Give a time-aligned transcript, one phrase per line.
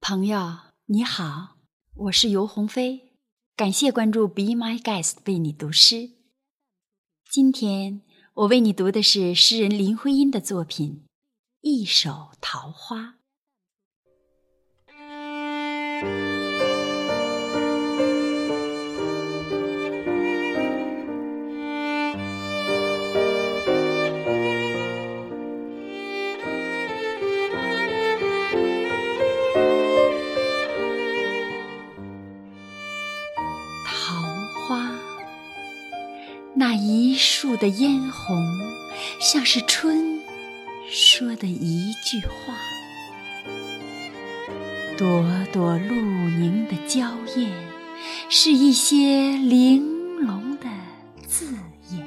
[0.00, 1.58] 朋友你好，
[1.94, 3.12] 我是尤鸿飞，
[3.54, 6.12] 感谢关注 Be My Guest 为你读诗。
[7.30, 8.00] 今天
[8.32, 11.04] 我为你读的是诗人林徽因的作品
[11.60, 13.18] 《一首桃花》。
[36.60, 38.36] 那一树的嫣红，
[39.18, 40.20] 像是春
[40.90, 42.52] 说的一句话；
[44.98, 45.24] 朵
[45.54, 47.50] 朵露凝的娇艳，
[48.28, 50.66] 是一些玲珑的
[51.26, 51.46] 字
[51.92, 52.04] 眼；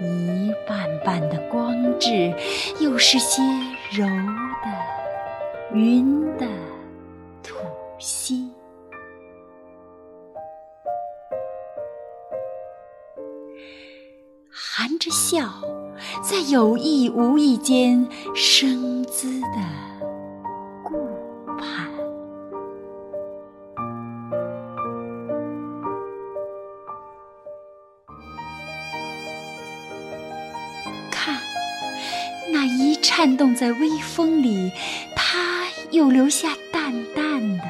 [0.00, 2.34] 一瓣瓣的光质，
[2.80, 3.42] 又是些
[3.90, 6.46] 柔的云的
[7.42, 7.54] 吐
[7.98, 8.50] 息。
[14.74, 15.50] 含着笑，
[16.22, 19.58] 在有意无意间生姿的
[20.82, 21.06] 顾
[21.58, 21.92] 盼。
[31.10, 31.38] 看，
[32.50, 34.72] 那一颤动在微风里，
[35.14, 37.64] 它又留下淡淡的，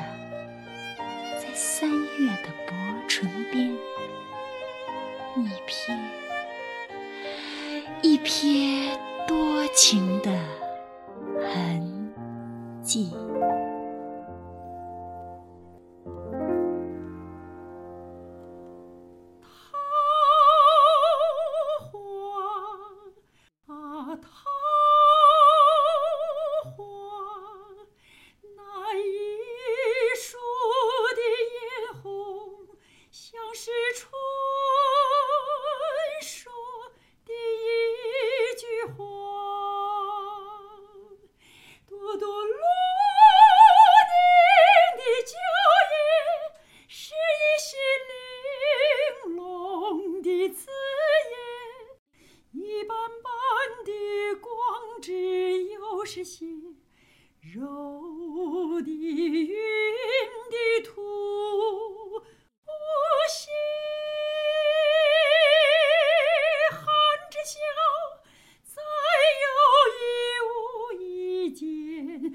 [1.41, 2.77] 在三月的薄
[3.09, 3.69] 唇边
[5.37, 5.98] 一瞥。
[8.12, 8.94] 一瞥
[9.27, 10.30] 多情的
[11.41, 12.12] 痕
[12.82, 13.10] 迹。
[56.02, 56.44] 都是血
[57.54, 57.62] 揉
[58.82, 59.54] 的云
[60.50, 61.00] 的土
[62.64, 62.72] 不
[63.30, 63.52] 惜
[66.72, 66.82] 含
[67.30, 67.60] 着笑
[68.64, 68.82] 再
[69.44, 69.46] 有
[69.94, 70.02] 意
[70.48, 72.34] 无意间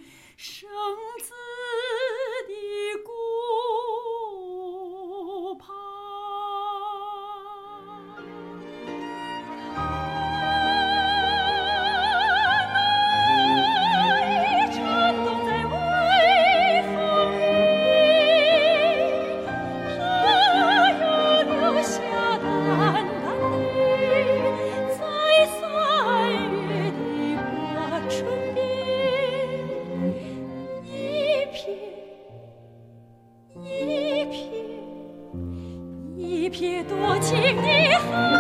[36.48, 38.37] 一撇多情的海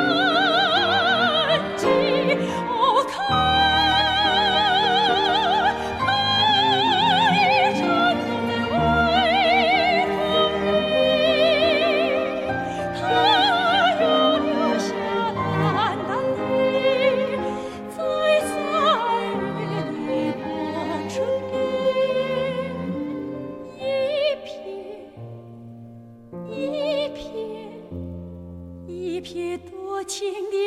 [30.07, 30.66] 轻轻